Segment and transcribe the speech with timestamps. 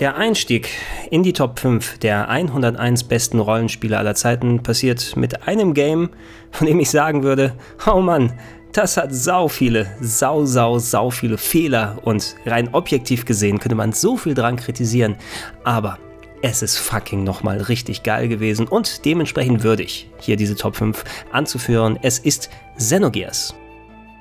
[0.00, 0.70] Der Einstieg
[1.10, 6.08] in die Top 5 der 101 besten Rollenspiele aller Zeiten passiert mit einem Game,
[6.52, 7.52] von dem ich sagen würde,
[7.86, 8.32] oh Mann,
[8.72, 13.92] das hat sau viele, sau, sau, sau viele Fehler und rein objektiv gesehen könnte man
[13.92, 15.16] so viel dran kritisieren,
[15.64, 15.98] aber
[16.40, 21.98] es ist fucking nochmal richtig geil gewesen und dementsprechend würdig, hier diese Top 5 anzuführen.
[22.00, 22.48] Es ist
[22.78, 23.54] Xenogears.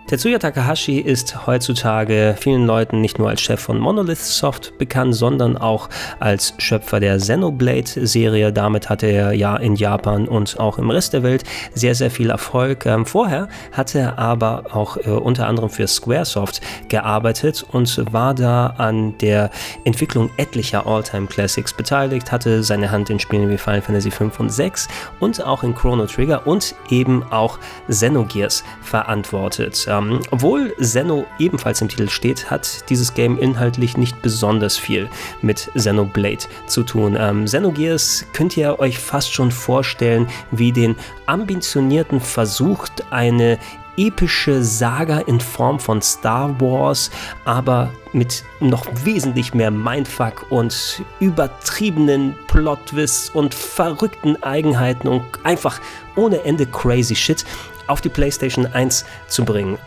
[0.09, 5.55] Tetsuya Takahashi ist heutzutage vielen Leuten nicht nur als Chef von Monolith Soft bekannt, sondern
[5.55, 5.87] auch
[6.19, 8.51] als Schöpfer der Xenoblade-Serie.
[8.51, 11.43] Damit hatte er ja in Japan und auch im Rest der Welt
[11.75, 12.87] sehr, sehr viel Erfolg.
[12.87, 18.73] Ähm, vorher hatte er aber auch äh, unter anderem für Squaresoft gearbeitet und war da
[18.79, 19.51] an der
[19.83, 24.51] Entwicklung etlicher All-Time Classics beteiligt, hatte seine Hand in Spielen wie Final Fantasy V und
[24.51, 24.87] 6
[25.19, 29.85] und auch in Chrono Trigger und eben auch Xenogears verantwortet.
[29.87, 35.09] Ähm, ähm, obwohl Zeno ebenfalls im Titel steht, hat dieses Game inhaltlich nicht besonders viel
[35.41, 37.17] mit Xenoblade zu tun.
[37.19, 43.59] Ähm, Xenogears könnt ihr euch fast schon vorstellen wie den ambitionierten Versuch, eine
[43.97, 47.11] epische Saga in Form von Star Wars,
[47.43, 55.81] aber mit noch wesentlich mehr Mindfuck und übertriebenen Plot-Twists und verrückten Eigenheiten und einfach
[56.15, 57.45] ohne Ende crazy Shit
[57.89, 59.77] auf die PlayStation 1 zu bringen.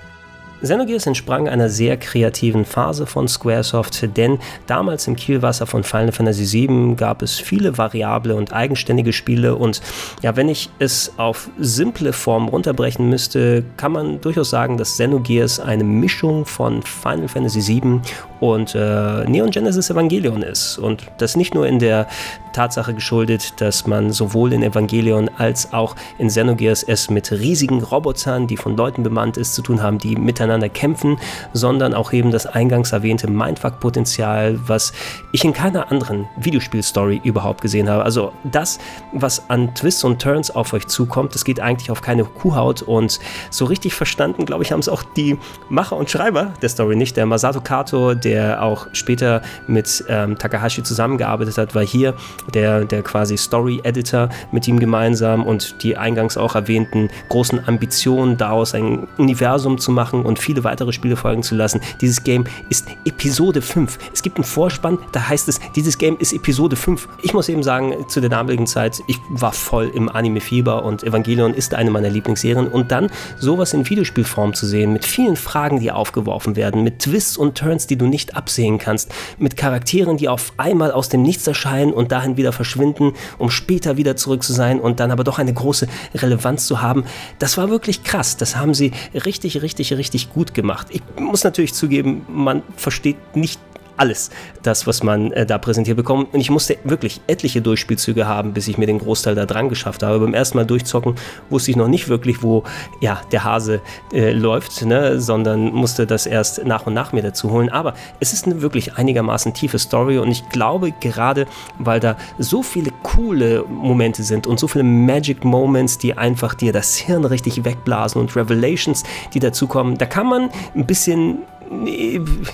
[0.62, 6.68] Xenogears entsprang einer sehr kreativen Phase von Squaresoft, denn damals im Kielwasser von Final Fantasy
[6.68, 9.82] VII gab es viele variable und eigenständige Spiele und
[10.22, 15.58] ja, wenn ich es auf simple Form runterbrechen müsste, kann man durchaus sagen, dass Xenogears
[15.58, 18.00] eine Mischung von Final Fantasy VII
[18.42, 22.08] und äh, Neon Genesis Evangelion ist und das nicht nur in der
[22.52, 28.48] Tatsache geschuldet, dass man sowohl in Evangelion als auch in Xenogears es mit riesigen Robotern,
[28.48, 31.18] die von Leuten bemannt ist, zu tun haben, die miteinander kämpfen,
[31.52, 34.92] sondern auch eben das eingangs erwähnte Mindfuck-Potenzial, was
[35.30, 38.02] ich in keiner anderen Videospielstory überhaupt gesehen habe.
[38.02, 38.80] Also das,
[39.12, 43.20] was an Twists und Turns auf euch zukommt, das geht eigentlich auf keine Kuhhaut und
[43.50, 45.38] so richtig verstanden, glaube ich, haben es auch die
[45.68, 47.16] Macher und Schreiber der Story nicht.
[47.16, 52.14] Der Masato Kato, der auch später mit ähm, Takahashi zusammengearbeitet hat, war hier
[52.54, 58.74] der, der quasi Story-Editor mit ihm gemeinsam und die eingangs auch erwähnten großen Ambitionen, daraus
[58.74, 61.80] ein Universum zu machen und viele weitere Spiele folgen zu lassen.
[62.00, 63.98] Dieses Game ist Episode 5.
[64.12, 67.08] Es gibt einen Vorspann, da heißt es, dieses Game ist Episode 5.
[67.22, 71.54] Ich muss eben sagen, zu der damaligen Zeit, ich war voll im Anime-Fieber und Evangelion
[71.54, 75.90] ist eine meiner Lieblingsserien und dann sowas in Videospielform zu sehen, mit vielen Fragen, die
[75.90, 80.52] aufgeworfen werden, mit Twists und Turns, die du nicht absehen kannst, mit Charakteren, die auf
[80.56, 84.80] einmal aus dem Nichts erscheinen und dahin wieder verschwinden, um später wieder zurück zu sein
[84.80, 87.04] und dann aber doch eine große Relevanz zu haben.
[87.38, 88.36] Das war wirklich krass.
[88.36, 90.88] Das haben sie richtig, richtig, richtig gut gemacht.
[90.90, 93.60] Ich muss natürlich zugeben, man versteht nicht
[93.96, 94.30] alles,
[94.62, 96.32] das, was man äh, da präsentiert bekommt.
[96.32, 100.02] Und ich musste wirklich etliche Durchspielzüge haben, bis ich mir den Großteil da dran geschafft
[100.02, 100.20] habe.
[100.20, 101.14] Beim ersten Mal durchzocken
[101.50, 102.64] wusste ich noch nicht wirklich, wo
[103.00, 103.80] ja, der Hase
[104.12, 105.20] äh, läuft, ne?
[105.20, 107.68] sondern musste das erst nach und nach mir dazu holen.
[107.68, 111.46] Aber es ist eine wirklich einigermaßen tiefe Story und ich glaube, gerade
[111.78, 116.72] weil da so viele coole Momente sind und so viele Magic Moments, die einfach dir
[116.72, 119.02] das Hirn richtig wegblasen und Revelations,
[119.34, 121.38] die dazu kommen, da kann man ein bisschen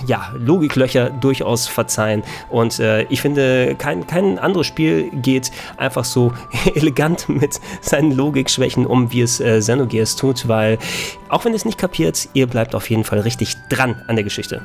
[0.05, 2.23] ja, Logiklöcher durchaus verzeihen.
[2.49, 6.33] Und äh, ich finde, kein, kein anderes Spiel geht einfach so
[6.75, 10.77] elegant mit seinen Logikschwächen um, wie es äh, Xenogears tut, weil
[11.29, 14.23] auch wenn ihr es nicht kapiert, ihr bleibt auf jeden Fall richtig dran an der
[14.23, 14.61] Geschichte.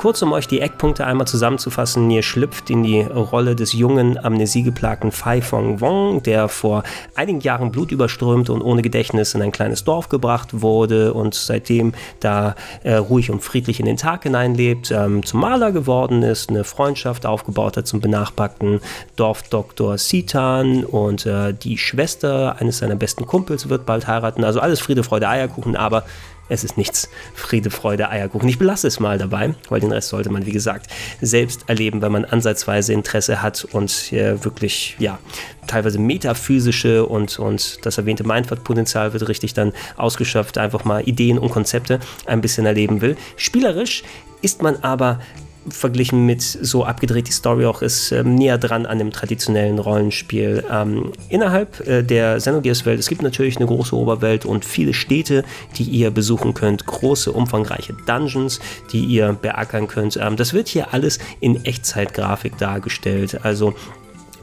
[0.00, 5.12] Kurz um euch die Eckpunkte einmal zusammenzufassen, ihr schlüpft in die Rolle des jungen, amnesiegeplagten
[5.12, 6.84] Fai Fong Wong, der vor
[7.14, 12.54] einigen Jahren blutüberströmt und ohne Gedächtnis in ein kleines Dorf gebracht wurde und seitdem da
[12.82, 17.26] äh, ruhig und friedlich in den Tag hineinlebt, ähm, zum Maler geworden ist, eine Freundschaft
[17.26, 18.80] aufgebaut hat zum benachbarten
[19.16, 24.44] Dorfdoktor Sitan und äh, die Schwester eines seiner besten Kumpels wird bald heiraten.
[24.44, 26.04] Also alles Friede, Freude, Eierkuchen, aber
[26.50, 28.48] es ist nichts Friede, Freude, Eierkuchen.
[28.48, 30.90] Ich belasse es mal dabei, weil den Rest sollte man, wie gesagt,
[31.22, 35.18] selbst erleben, wenn man ansatzweise Interesse hat und äh, wirklich, ja,
[35.66, 41.50] teilweise metaphysische und, und das erwähnte Mindfuck-Potenzial wird richtig dann ausgeschöpft, einfach mal Ideen und
[41.50, 43.16] Konzepte ein bisschen erleben will.
[43.36, 44.02] Spielerisch
[44.42, 45.20] ist man aber
[45.68, 50.64] verglichen mit so abgedreht die Story auch ist, ähm, näher dran an dem traditionellen Rollenspiel.
[50.70, 55.44] Ähm, innerhalb äh, der Xenogears-Welt, es gibt natürlich eine große Oberwelt und viele Städte,
[55.76, 58.60] die ihr besuchen könnt, große, umfangreiche Dungeons,
[58.92, 60.16] die ihr beackern könnt.
[60.16, 63.40] Ähm, das wird hier alles in Echtzeitgrafik dargestellt.
[63.44, 63.74] Also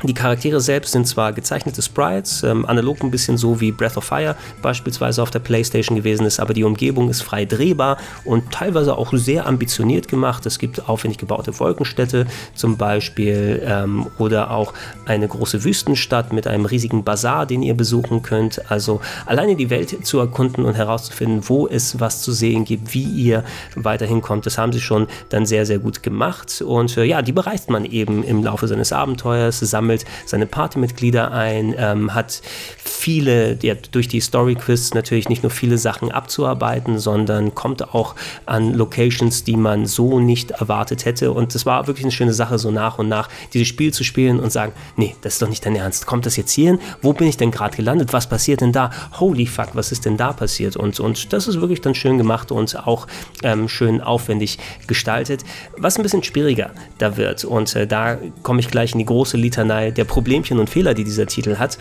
[0.04, 4.04] die Charaktere selbst sind zwar gezeichnete Sprites, ähm, analog ein bisschen so wie Breath of
[4.04, 8.96] Fire beispielsweise auf der PlayStation gewesen ist, aber die Umgebung ist frei drehbar und teilweise
[8.96, 10.46] auch sehr ambitioniert gemacht.
[10.46, 14.74] Es gibt aufwendig gebaute Wolkenstädte zum Beispiel ähm, oder auch
[15.06, 18.70] eine große Wüstenstadt mit einem riesigen Bazar, den ihr besuchen könnt.
[18.70, 23.04] Also alleine die Welt zu erkunden und herauszufinden, wo es was zu sehen gibt, wie
[23.04, 23.44] ihr
[23.76, 26.62] weiterhin kommt, das haben sie schon dann sehr, sehr gut gemacht.
[26.62, 31.32] Und äh, ja, die bereist man eben im Laufe seines Abenteuers, sammelt sammelt seine Partymitglieder
[31.32, 32.42] ein, ähm, hat
[32.84, 38.74] viele, ja, durch die Story-Quiz natürlich nicht nur viele Sachen abzuarbeiten, sondern kommt auch an
[38.74, 41.32] Locations, die man so nicht erwartet hätte.
[41.32, 44.40] Und es war wirklich eine schöne Sache, so nach und nach dieses Spiel zu spielen
[44.40, 46.06] und sagen, nee, das ist doch nicht dein Ernst.
[46.06, 46.80] Kommt das jetzt hierhin?
[47.02, 48.12] Wo bin ich denn gerade gelandet?
[48.12, 48.92] Was passiert denn da?
[49.20, 50.76] Holy fuck, was ist denn da passiert?
[50.76, 53.08] Und, und das ist wirklich dann schön gemacht und auch
[53.44, 54.58] ähm, schön aufwendig
[54.88, 55.44] gestaltet.
[55.78, 57.46] Was ein bisschen schwieriger da wird.
[57.46, 61.04] Und äh, da komme ich gleich in die große Litanei der Problemchen und Fehler, die
[61.04, 61.78] dieser Titel hat.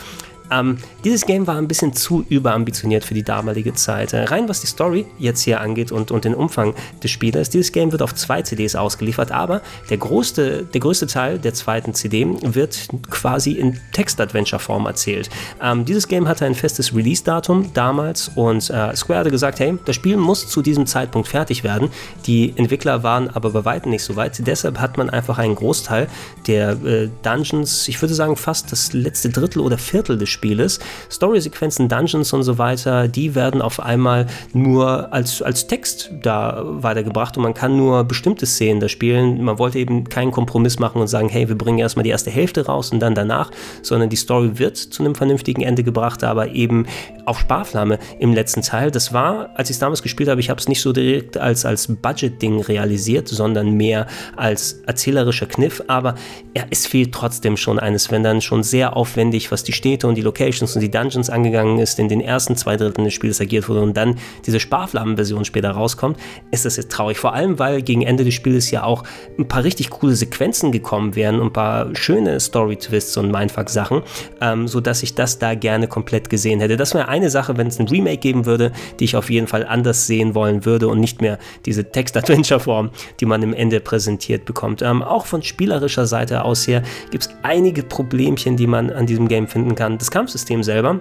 [0.51, 4.13] Ähm, dieses Game war ein bisschen zu überambitioniert für die damalige Zeit.
[4.13, 7.73] Äh, rein was die Story jetzt hier angeht und, und den Umfang des Spielers, dieses
[7.73, 12.27] Game wird auf zwei CDs ausgeliefert, aber der größte, der größte Teil der zweiten CD
[12.43, 15.31] wird quasi in Text-Adventure-Form erzählt.
[15.63, 19.97] Ähm, dieses Game hatte ein festes Release-Datum damals und äh, Square hatte gesagt, hey, das
[19.97, 21.91] Spiel muss zu diesem Zeitpunkt fertig werden.
[22.27, 24.47] Die Entwickler waren aber bei weitem nicht so weit.
[24.47, 26.09] Deshalb hat man einfach einen Großteil
[26.47, 30.79] der äh, Dungeons, ich würde sagen fast das letzte Drittel oder Viertel des Spieles.
[31.11, 37.37] Story-Sequenzen, Dungeons und so weiter, die werden auf einmal nur als, als Text da weitergebracht
[37.37, 39.43] und man kann nur bestimmte Szenen da spielen.
[39.43, 42.67] Man wollte eben keinen Kompromiss machen und sagen, hey, wir bringen erstmal die erste Hälfte
[42.67, 43.51] raus und dann danach,
[43.83, 46.87] sondern die Story wird zu einem vernünftigen Ende gebracht, aber eben
[47.25, 48.91] auf Sparflamme im letzten Teil.
[48.91, 51.65] Das war, als ich es damals gespielt habe, ich habe es nicht so direkt als,
[51.65, 54.07] als Budget-Ding realisiert, sondern mehr
[54.37, 56.15] als erzählerischer Kniff, aber
[56.57, 60.17] ja, es fehlt trotzdem schon eines, wenn dann schon sehr aufwendig, was die Städte und
[60.17, 63.69] die Locations und die Dungeons angegangen ist, in den ersten zwei Dritteln des Spiels agiert
[63.69, 66.19] wurde und dann diese Sparflammenversion später rauskommt,
[66.51, 67.17] ist das jetzt traurig.
[67.17, 69.05] Vor allem, weil gegen Ende des Spiels ja auch
[69.39, 74.03] ein paar richtig coole Sequenzen gekommen wären und ein paar schöne Story-Twists und Mindfuck-Sachen,
[74.41, 76.77] ähm, sodass ich das da gerne komplett gesehen hätte.
[76.77, 79.65] Das wäre eine Sache, wenn es ein Remake geben würde, die ich auf jeden Fall
[79.67, 82.91] anders sehen wollen würde und nicht mehr diese Text-Adventure-Form,
[83.21, 84.83] die man im Ende präsentiert bekommt.
[84.83, 89.29] Ähm, auch von spielerischer Seite aus her gibt es einige Problemchen, die man an diesem
[89.29, 89.99] Game finden kann.
[89.99, 91.01] Das Kampfsystem selber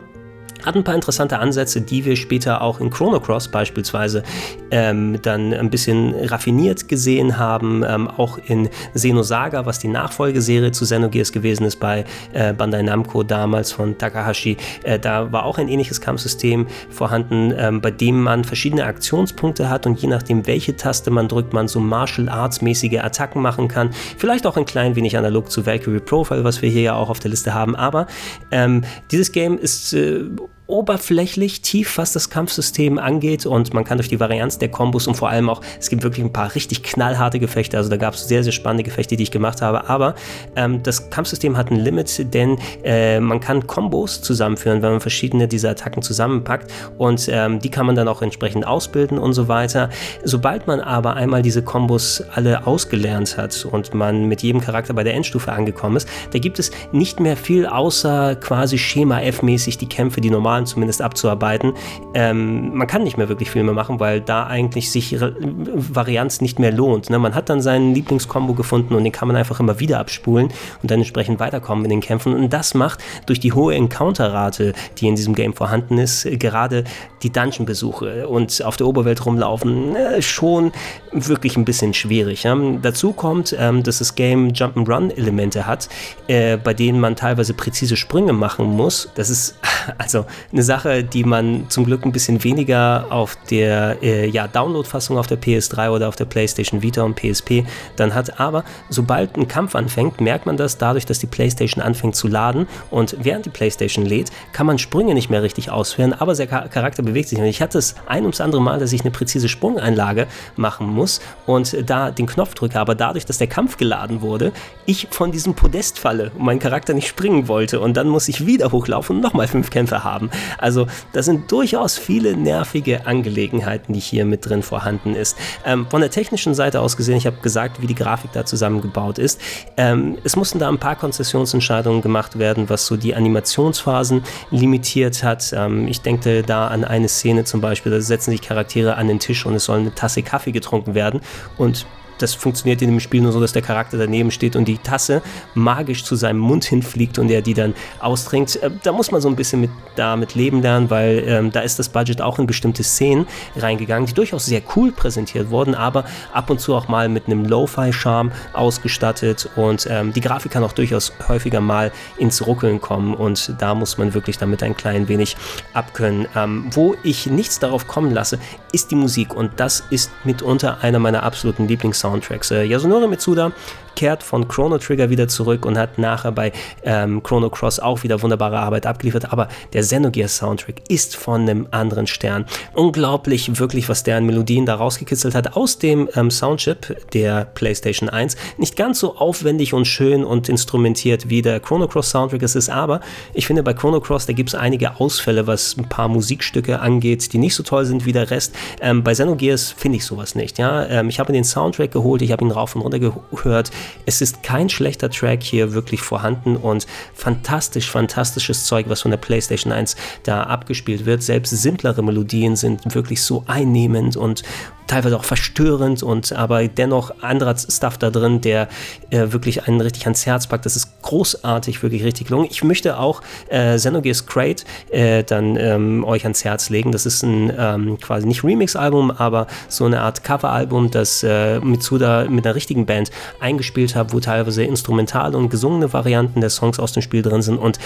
[0.63, 4.23] hat ein paar interessante Ansätze, die wir später auch in Chrono Cross beispielsweise
[4.71, 10.85] ähm, dann ein bisschen raffiniert gesehen haben, ähm, auch in Xenosaga, was die Nachfolgeserie zu
[10.85, 14.57] Xenogears gewesen ist bei äh, Bandai Namco damals von Takahashi.
[14.83, 19.85] Äh, da war auch ein ähnliches Kampfsystem vorhanden, ähm, bei dem man verschiedene Aktionspunkte hat
[19.85, 23.91] und je nachdem, welche Taste man drückt, man so Martial Arts mäßige Attacken machen kann.
[24.17, 27.19] Vielleicht auch ein klein wenig analog zu Valkyrie Profile, was wir hier ja auch auf
[27.19, 28.07] der Liste haben, aber
[28.51, 30.25] ähm, dieses Game ist äh,
[30.67, 33.45] oberflächlich tief, was das Kampfsystem angeht.
[33.45, 36.23] Und man kann durch die Varianz der Kombos und vor allem auch, es gibt wirklich
[36.23, 39.31] ein paar richtig knallharte Gefechte, also da gab es sehr, sehr spannende Gefechte, die ich
[39.31, 40.15] gemacht habe, aber
[40.55, 45.47] ähm, das Kampfsystem hat ein Limit, denn äh, man kann Kombos zusammenführen, wenn man verschiedene
[45.47, 46.71] dieser Attacken zusammenpackt.
[46.97, 49.89] Und ähm, die kann man dann auch entsprechend ausbilden und so weiter.
[50.23, 55.03] Sobald man aber einmal diese Kombos alle ausgelernt hat und man mit jedem Charakter bei
[55.03, 59.87] der Endstufe angekommen ist, da gibt es nicht mehr viel außer quasi Schema F-mäßig die
[59.87, 61.73] Kämpfe, die normal Normalen zumindest abzuarbeiten.
[62.13, 66.59] Ähm, man kann nicht mehr wirklich viel mehr machen, weil da eigentlich sich Varianz nicht
[66.59, 67.09] mehr lohnt.
[67.09, 67.19] Ne?
[67.19, 70.49] Man hat dann seinen Lieblingskombo gefunden und den kann man einfach immer wieder abspulen
[70.81, 72.33] und dann entsprechend weiterkommen in den Kämpfen.
[72.33, 76.85] Und das macht durch die hohe Encounter-Rate, die in diesem Game vorhanden ist, gerade
[77.21, 80.71] die Dungeon-Besuche und auf der Oberwelt rumlaufen, äh, schon
[81.11, 82.43] wirklich ein bisschen schwierig.
[82.43, 82.55] Ja?
[82.81, 85.89] Dazu kommt, ähm, dass das Game Jump'n'Run-Elemente hat,
[86.27, 89.09] äh, bei denen man teilweise präzise Sprünge machen muss.
[89.15, 89.57] Das ist
[89.97, 95.17] also eine Sache, die man zum Glück ein bisschen weniger auf der äh, ja, Download-Fassung
[95.17, 97.63] auf der PS3 oder auf der PlayStation Vita und PSP
[97.95, 98.39] dann hat.
[98.39, 102.67] Aber sobald ein Kampf anfängt, merkt man das dadurch, dass die PlayStation anfängt zu laden
[102.91, 107.03] und während die PlayStation lädt, kann man Sprünge nicht mehr richtig ausführen, aber der Charakter
[107.03, 107.39] bewegt sich.
[107.39, 111.21] Und ich hatte es ein ums andere Mal, dass ich eine präzise Sprungeinlage machen muss
[111.45, 114.51] und da den Knopf drücke, aber dadurch, dass der Kampf geladen wurde,
[114.85, 118.45] ich von diesem Podest falle und mein Charakter nicht springen wollte und dann muss ich
[118.45, 120.29] wieder hochlaufen und nochmal fünf Kämpfe haben.
[120.57, 125.37] Also da sind durchaus viele nervige Angelegenheiten, die hier mit drin vorhanden ist.
[125.65, 129.17] Ähm, von der technischen Seite aus gesehen, ich habe gesagt, wie die Grafik da zusammengebaut
[129.17, 129.39] ist.
[129.77, 135.53] Ähm, es mussten da ein paar Konzessionsentscheidungen gemacht werden, was so die Animationsphasen limitiert hat.
[135.53, 139.19] Ähm, ich denke da an eine Szene zum Beispiel, da setzen sich Charaktere an den
[139.19, 141.21] Tisch und es soll eine Tasse Kaffee getrunken werden
[141.57, 141.85] und
[142.17, 145.21] das funktioniert in dem Spiel nur so, dass der Charakter daneben steht und die Tasse
[145.53, 148.55] magisch zu seinem Mund hinfliegt und er die dann austrinkt.
[148.57, 151.79] Äh, da muss man so ein bisschen mit, damit leben lernen, weil ähm, da ist
[151.79, 156.49] das Budget auch in bestimmte Szenen reingegangen, die durchaus sehr cool präsentiert wurden, aber ab
[156.49, 161.13] und zu auch mal mit einem Lo-Fi-Charme ausgestattet und ähm, die Grafik kann auch durchaus
[161.27, 165.35] häufiger mal ins Ruckeln kommen und da muss man wirklich damit ein klein wenig
[165.73, 166.27] abkönnen.
[166.35, 168.39] Ähm, wo ich nichts darauf kommen lasse,
[168.71, 172.51] ist die Musik und das ist mitunter einer meiner absoluten Lieblings Soundtracks.
[172.51, 173.51] Äh, Yasunori Mitsuda
[173.95, 176.51] kehrt von Chrono Trigger wieder zurück und hat nachher bei
[176.83, 179.31] ähm, Chrono Cross auch wieder wunderbare Arbeit abgeliefert.
[179.31, 182.45] Aber der Xenogears Soundtrack ist von einem anderen Stern.
[182.73, 188.09] Unglaublich, wirklich, was der an Melodien da rausgekitzelt hat aus dem ähm, Soundchip der PlayStation
[188.09, 188.35] 1.
[188.57, 192.69] Nicht ganz so aufwendig und schön und instrumentiert wie der Chrono Cross Soundtrack es ist,
[192.69, 193.01] aber
[193.33, 197.33] ich finde bei Chrono Cross, da gibt es einige Ausfälle, was ein paar Musikstücke angeht,
[197.33, 198.55] die nicht so toll sind wie der Rest.
[198.81, 200.57] Ähm, bei Xenogears finde ich sowas nicht.
[200.57, 200.85] Ja?
[200.87, 203.71] Ähm, ich habe den Soundtrack geholt, ich habe ihn rauf und runter gehört.
[204.05, 209.17] Es ist kein schlechter Track hier wirklich vorhanden und fantastisch, fantastisches Zeug, was von der
[209.17, 211.23] PlayStation 1 da abgespielt wird.
[211.23, 214.43] Selbst simplere Melodien sind wirklich so einnehmend und
[214.87, 218.67] teilweise auch verstörend und aber dennoch anderer Stuff da drin, der
[219.09, 220.65] äh, wirklich einen richtig ans Herz packt.
[220.65, 222.47] Das ist großartig, wirklich richtig gelungen.
[222.49, 226.91] Ich möchte auch äh, Xenogears Crate äh, dann ähm, euch ans Herz legen.
[226.91, 232.25] Das ist ein ähm, quasi nicht Remix-Album, aber so eine Art Cover-Album, das äh, Mitsuda
[232.29, 236.91] mit einer richtigen Band eingespielt hat, wo teilweise instrumentale und gesungene Varianten der Songs aus
[236.91, 237.79] dem Spiel drin sind und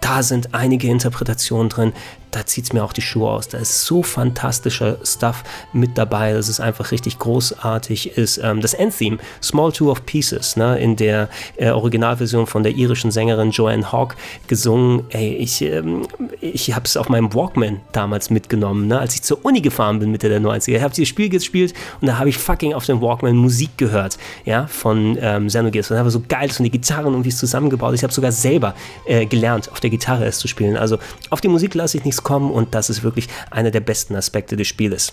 [0.00, 1.92] da sind einige Interpretationen drin,
[2.36, 3.48] da zieht es mir auch die Schuhe aus.
[3.48, 8.38] Da ist so fantastischer Stuff mit dabei, dass es einfach richtig großartig ist.
[8.38, 13.10] Ähm, das Endtheme, Small Two of Pieces, ne, in der äh, Originalversion von der irischen
[13.10, 14.16] Sängerin Joanne Hawke
[14.48, 15.04] gesungen.
[15.10, 16.06] Ey, ich, ähm,
[16.40, 20.10] ich habe es auf meinem Walkman damals mitgenommen, ne, als ich zur Uni gefahren bin
[20.10, 20.76] Mitte der 90er.
[20.76, 24.18] Ich habe dieses Spiel gespielt und da habe ich fucking auf dem Walkman Musik gehört,
[24.44, 25.46] ja, von ähm.
[25.56, 28.00] Und da war so geil, so die Gitarren und wie es zusammengebaut ist.
[28.00, 28.74] Ich habe sogar selber
[29.06, 30.76] äh, gelernt, auf der Gitarre es zu spielen.
[30.76, 30.98] Also
[31.30, 34.56] auf die Musik lasse ich nichts kommen und das ist wirklich einer der besten Aspekte
[34.56, 35.12] des Spieles.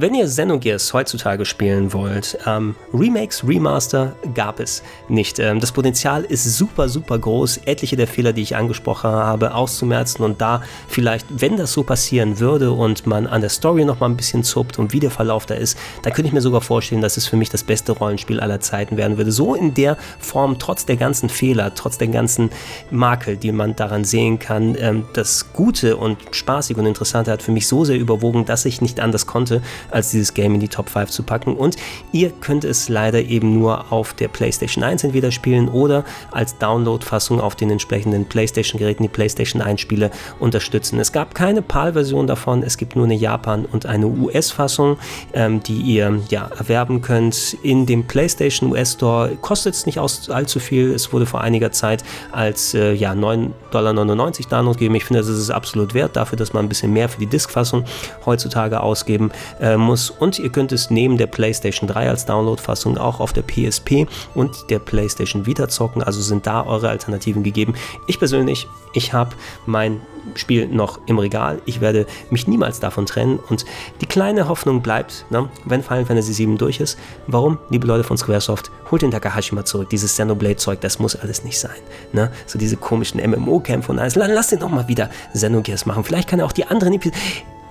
[0.00, 5.40] Wenn ihr Xenogears heutzutage spielen wollt, ähm, Remakes, Remaster gab es nicht.
[5.40, 10.22] Ähm, das Potenzial ist super, super groß, etliche der Fehler, die ich angesprochen habe, auszumerzen
[10.22, 14.06] und da vielleicht, wenn das so passieren würde und man an der Story noch mal
[14.06, 17.00] ein bisschen zuppt und wie der Verlauf da ist, dann könnte ich mir sogar vorstellen,
[17.00, 19.32] dass es für mich das beste Rollenspiel aller Zeiten werden würde.
[19.32, 22.50] So in der Form, trotz der ganzen Fehler, trotz der ganzen
[22.92, 27.50] Makel, die man daran sehen kann, ähm, das Gute und Spaßige und Interessante hat für
[27.50, 30.88] mich so sehr überwogen, dass ich nicht anders konnte, als dieses Game in die Top
[30.88, 31.54] 5 zu packen.
[31.54, 31.76] Und
[32.12, 37.40] ihr könnt es leider eben nur auf der PlayStation 1 entweder spielen oder als Download-Fassung
[37.40, 40.98] auf den entsprechenden PlayStation-Geräten die PlayStation 1-Spiele unterstützen.
[41.00, 44.98] Es gab keine PAL-Version davon, es gibt nur eine Japan- und eine US-Fassung,
[45.32, 49.36] ähm, die ihr ja, erwerben könnt in dem PlayStation US-Store.
[49.40, 53.94] Kostet es nicht allzu viel, es wurde vor einiger Zeit als äh, ja, 9,99 Dollar
[53.94, 54.94] Download gegeben.
[54.94, 57.84] Ich finde, das ist absolut wert dafür, dass man ein bisschen mehr für die Disk-Fassung
[58.24, 59.30] heutzutage ausgeben
[59.60, 60.10] äh, muss.
[60.10, 64.70] Und ihr könnt es neben der PlayStation 3 als Download-Fassung auch auf der PSP und
[64.70, 66.02] der PlayStation Vita zocken.
[66.02, 67.74] Also sind da eure Alternativen gegeben.
[68.06, 70.00] Ich persönlich, ich habe mein
[70.34, 71.60] Spiel noch im Regal.
[71.64, 73.38] Ich werde mich niemals davon trennen.
[73.48, 73.64] Und
[74.00, 76.98] die kleine Hoffnung bleibt, ne, wenn Final Fantasy 7 durch ist.
[77.26, 79.90] Warum, liebe Leute von Squaresoft, holt den Takahashi mal zurück.
[79.90, 81.76] Dieses Xenoblade-Zeug, das muss alles nicht sein.
[82.12, 82.30] Ne?
[82.46, 84.14] So diese komischen MMO-Kämpfe und alles.
[84.16, 86.04] Lass den doch mal wieder Xenogears machen.
[86.04, 87.18] Vielleicht kann er auch die anderen Episoden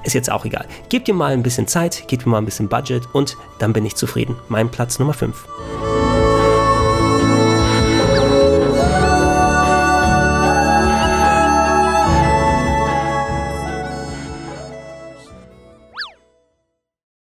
[0.08, 0.66] ist jetzt auch egal.
[0.90, 3.86] Gebt ihr mal ein bisschen Zeit, gebt mir mal ein bisschen Budget und dann bin
[3.86, 4.36] ich zufrieden.
[4.48, 5.97] Mein Platz Nummer 5.